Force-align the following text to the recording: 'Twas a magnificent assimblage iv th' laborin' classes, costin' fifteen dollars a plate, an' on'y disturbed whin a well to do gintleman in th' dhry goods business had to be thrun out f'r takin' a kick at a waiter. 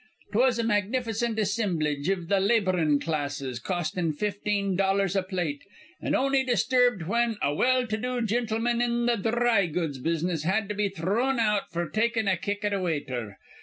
'Twas 0.31 0.57
a 0.57 0.63
magnificent 0.63 1.37
assimblage 1.37 2.09
iv 2.09 2.27
th' 2.27 2.41
laborin' 2.41 2.99
classes, 2.99 3.59
costin' 3.59 4.11
fifteen 4.11 4.75
dollars 4.75 5.15
a 5.15 5.21
plate, 5.21 5.61
an' 6.01 6.15
on'y 6.15 6.43
disturbed 6.43 7.03
whin 7.03 7.37
a 7.39 7.53
well 7.53 7.85
to 7.85 7.97
do 7.97 8.19
gintleman 8.19 8.81
in 8.81 9.05
th' 9.05 9.21
dhry 9.21 9.71
goods 9.71 9.99
business 9.99 10.41
had 10.41 10.67
to 10.67 10.73
be 10.73 10.89
thrun 10.89 11.37
out 11.39 11.69
f'r 11.71 11.87
takin' 11.93 12.27
a 12.27 12.35
kick 12.35 12.65
at 12.65 12.73
a 12.73 12.79
waiter. 12.79 13.37